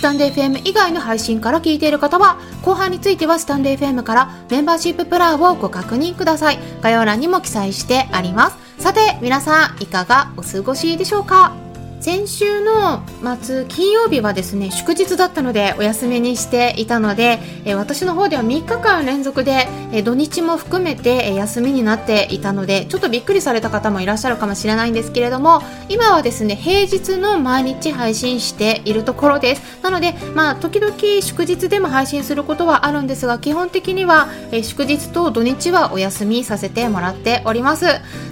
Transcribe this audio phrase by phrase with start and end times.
[0.00, 6.58] スタンデー FM 以外の配信から聞いている方は、後半についてはスタンデー FM からメンバーシッププランをご確認ください。
[6.80, 8.56] 概要欄にも記載してあります。
[8.82, 11.69] さて皆さんいかがお過ごしでしょうか？
[12.00, 13.02] 先週の
[13.42, 29.82] 末金曜日はですね祝日だったのでお休みにしていたので、え私の方では3日間連続で、え土日も含めて、え休みになっていたのでちょっとびっくりされた方もいらっしゃるかもしれないんですけれども今はですね平日の毎日配信しているところです。
[29.82, 37.84] なのでまあ時々祝日でも配信することはあるんですが基本的には、え祝日と土日はお休みさせてもらっております。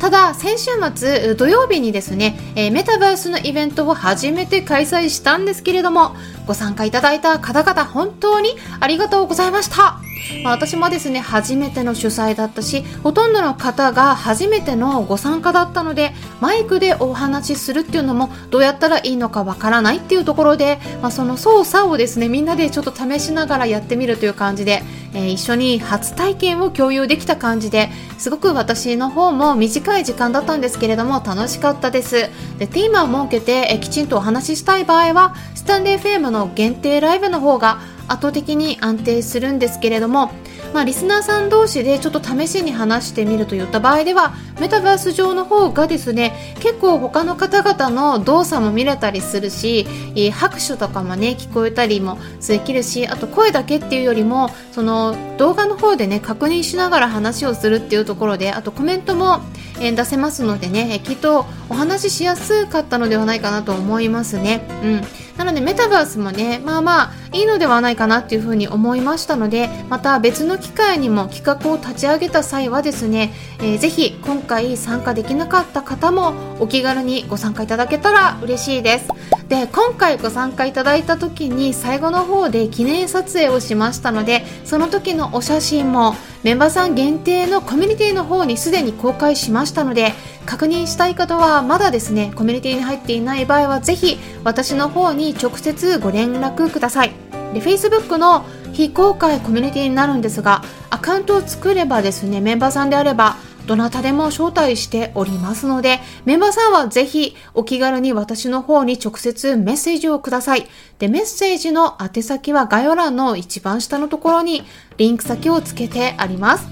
[0.00, 10.00] ただ先週末土曜日にですね、えメタバースのイベントを初めて開催したんですけれどもご参加いただいた方々本当にありがとうございました。
[10.44, 24.82] まあ、私もですね初めての主催だったしほとんどの方が初めてのご参加だったのでマイクでお話しするっていうのもどうやったらいいのかわからないっていうところで、まあ、その操作をですねみんなでちょっと試しながらやってみるという感じで、
[25.14, 32.30] えー、一緒に初体験を共有できた感じですごく私の方も短い時間だったんですけれども楽しかったです。
[32.58, 37.80] でテーマを設けて、えー、きちんとお話ししたい場合はスタンデー FM の限定ライブの方が
[38.12, 40.30] 圧倒的に安定するんですけれども、
[40.74, 49.86] まあ、リスナーさん同士でちょっと試しに話してみるといった場合ではメタバース上の方がですね結構他の方々の動作も見れたりするし
[50.30, 59.40] 拍手とかもね聞こえたりもできるしあと声だけっていうよりもその動画の方でね確認しながら話をするっていうところであとコメントも
[59.78, 64.66] 出せますのでねきっとお話ししやすかったのではないかなと思いますね。
[64.84, 79.08] うんなのでメタバースもねまあまあいいのではないかなっていうふうに思いましたのでまた別の機会にも企画を立ち上げた際はですね、えー、ぜひ今回参加できなかった方もお気軽にご参加いただけたら嬉しいです。
[79.48, 90.12] で今回ご参加いただいた時に最後の方で記念撮影をしましたのでその時のお写真もメンバーさん限定のコミュニティの方にすでに公開しましたので
[90.44, 97.12] 確認したい方はまだですねコミュニティに入っていない場合はぜひ私の方に直接ご連絡ください。
[97.54, 103.36] で Facebook の非公開コミュニティになるんですがアカウントを作ればですねメンバーさんであれば
[103.66, 110.66] どなたでも招待しておりますので、メンバーさんはぜひお気軽に私の方に直接メッセージをください。
[110.98, 114.64] で、メッセージの宛先は概要欄の一番下のところに
[114.96, 116.66] リンク先をつけてあります。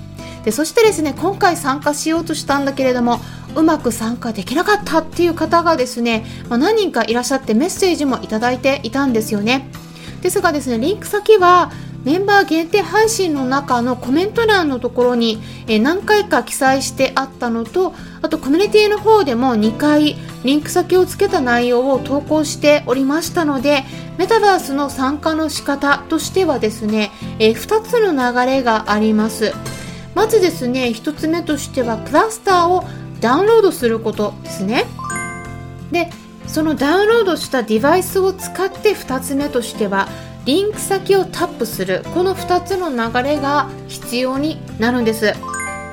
[0.45, 3.21] で、そしてですね、今回参加しようとしたんだけれども、
[3.55, 9.69] うまく参加できなかったっていう方がですね、まあ、何人かいらっしゃってメッセージもいただいていたんですよね。
[10.23, 11.71] ですがですね、リンク先は
[12.05, 15.41] メンバー限定配信の中のコメント欄のところに、
[15.81, 23.84] 何回か記載してあったのとあとコミュニティの方でも2回リンク先をつけた内容を投稿しておりましたので
[24.19, 29.53] メタバースの参加の仕方としてはですね、え2つの流れがあります。
[30.15, 32.84] まずですね1つ目としてはクラスターを
[33.21, 34.87] ダウンロードすることですね。
[35.93, 36.11] で
[36.47, 40.09] そのダウンロードしたデバイスを使って2つ目としては
[40.45, 42.03] リンク先をタップする。
[42.15, 45.34] この2つの流れが必要になるんです。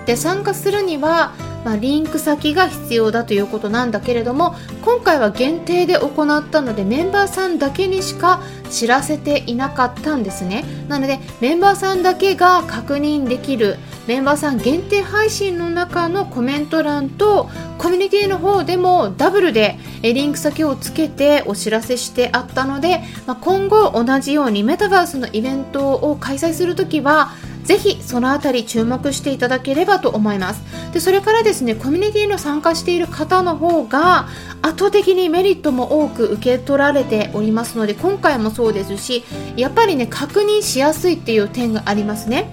[0.05, 1.33] で参加するには、
[1.65, 4.55] まあ、リンク先が必要だということなんだけれども
[4.85, 10.63] 今回は限定で行ったのでメンバーさんだけにしか知らせていなかったんですね。
[10.87, 27.31] なのでメンバーさんだけが確認できるメンバーさん限定配信の中のコメント欄とコミュニティの方でもダブルでリンク先をつけてお知らせしてあったので、まあ、今後同じようにメタバースのイベントを開催するときは
[27.65, 30.63] ぜひそのあたり注目していただければと思います。
[30.93, 34.29] でそれからですねコミュニティの参加している方の方が
[34.61, 39.25] 圧倒的にメリットも多く受け取られておりますので今回もそうですし
[39.57, 42.49] やっぱりね確認しやすいっていう点がありますね、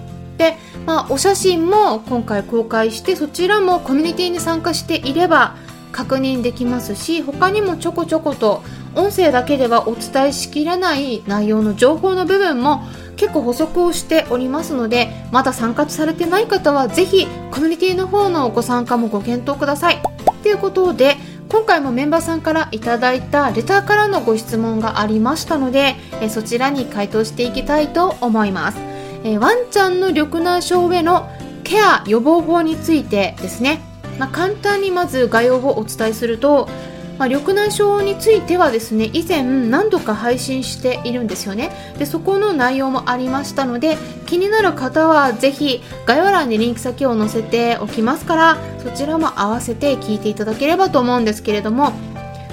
[0.85, 5.55] まあ、お写真も今回公開してそちらもコミュニティに参加していれば
[5.91, 8.61] 確認できますし他にもちょこちょこと
[8.95, 12.83] 音声だけではお伝えしきれない内容の情報の部分も
[13.15, 20.01] 結構補足をしておりますのでまだ参加されてない方はぜひコミュニティの方のご参加もご検討ください。
[20.43, 21.15] ということで
[21.49, 25.95] 今回もメンバーさんからいただいたレターからのご質問がありましたので
[26.29, 28.94] そちらに回答していきたいと思います。
[29.25, 31.27] えー、ワンちゃんの緑内障への
[31.63, 33.81] ケア予防法についてですね、
[34.19, 36.69] まあ、簡単にまず概要をお伝えすると、
[37.17, 41.71] まあ、緑内障についてはですね以前何度か配信しているんですよね。
[41.97, 51.93] でそこの内容もありましたので気になる方はぜひ概要欄にリンク先を載せておきますからそちらも合わせて聞いていただければと思うんですけれども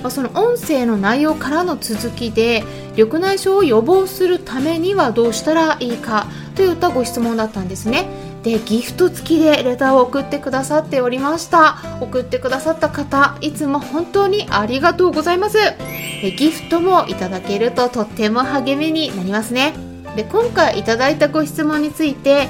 [0.03, 2.65] ま、その音声の内容からの続きで
[2.97, 8.09] 緑内障を予防するためにはどうしたらいいかといったご質問だったんですね。
[8.43, 11.79] でギフト付きでレターを送ってくださっておりました。
[12.01, 15.59] 送ってくださった方いつも本当にありがとうございます。
[16.37, 19.75] ギフトもいただけるととっても励みになりますね。
[20.17, 22.49] で今回いただいたご質問について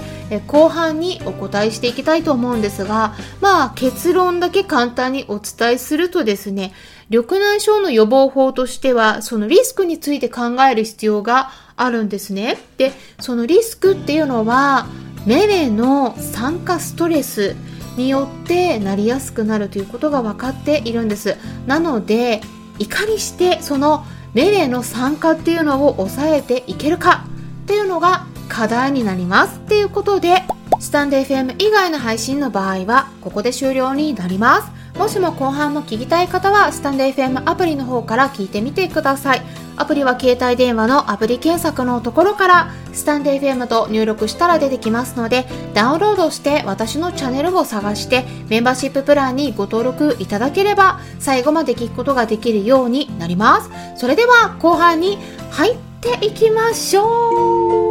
[0.48, 6.72] 後半にお答えしていきたいと思うんですがまあ結論だけ簡単にお伝えするとですね
[7.12, 12.58] 緑内障の予防法としては、そのリスクについて考える必要があるんですね。
[12.76, 14.86] で、そのリスクっていうのは、
[15.26, 17.54] メレの酸化ストレス
[17.96, 21.36] によってなりやすくなるということが分かっているんです。
[21.66, 22.40] なので、
[22.78, 24.04] いかにしてその
[24.34, 27.26] メレの酸化っていうのを抑えていけるか
[27.64, 30.42] っていうのが課題になりますっていうことで
[30.80, 39.42] スタンド FM 以外の配信の場合はここで終了になりますもしも後半も聞きたい方は、スタンド FM アプリの方から聞いてみてください。
[39.76, 53.70] アプリは携帯電話のアプリ検索のところから、スタンド FM と入力したら出てきますので、ダウンロードして私のチャンネルを探して、メンバーシッププランにご登録いただければ、最後まで聞くことができるようになります。
[53.96, 55.18] それでは後半に
[55.50, 57.81] 入っていきましょう